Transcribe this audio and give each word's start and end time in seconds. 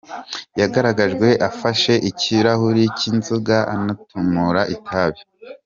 Yagaragajwe 0.59 1.27
afashe 1.49 1.93
ikirahuri 2.09 2.83
cy’inzoga 2.97 3.57
anatumura 3.75 4.61
itabi. 4.75 5.21